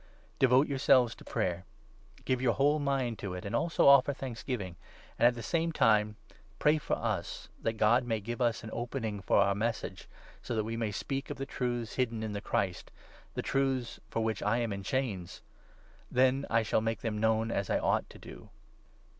Rule* 0.01 0.25
tor 0.25 0.37
Devote 0.47 0.67
yourselves 0.67 1.13
to 1.13 1.23
prayer. 1.23 1.63
Give 2.25 2.41
your 2.41 2.53
whole 2.55 2.79
2 2.79 2.83
Christian 2.85 2.85
mind 2.85 3.19
to 3.19 3.35
it, 3.35 3.45
and 3.45 3.55
also 3.55 3.87
offer 3.87 4.13
thanksgiving; 4.13 4.75
and 5.19 5.27
at 5.27 5.33
3 5.33 5.35
Life. 5.35 5.35
the 5.35 5.43
same 5.43 5.71
time 5.71 6.15
pray 6.57 6.79
for 6.79 6.95
us, 6.95 7.49
that 7.61 7.73
God 7.73 8.03
may 8.03 8.19
give 8.19 8.41
us 8.41 8.63
an 8.63 8.71
opening 8.73 9.21
for 9.21 9.37
our 9.37 9.53
Message, 9.53 10.09
so 10.41 10.55
that 10.55 10.63
we 10.63 10.75
may 10.75 10.89
speak 10.89 11.29
of 11.29 11.37
the 11.37 11.45
truths 11.45 11.93
hidden 11.93 12.23
in 12.23 12.33
the 12.33 12.41
Christ— 12.41 12.89
the 13.35 13.43
truths 13.43 13.99
for 14.09 14.23
which 14.23 14.41
I 14.41 14.57
am 14.57 14.73
in 14.73 14.81
chains! 14.81 15.43
Then 16.09 16.47
I 16.49 16.63
shall 16.63 16.81
make 16.81 17.01
them 17.01 17.19
known, 17.19 17.51
as 17.51 17.69
I 17.69 17.77
ought 17.77 18.09
to 18.09 18.17
4 18.17 18.21
do. 18.21 18.49